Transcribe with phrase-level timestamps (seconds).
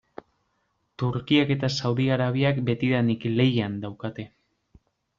[1.03, 4.31] Turkiak eta Saudi Arabiak betidanik lehian daukate.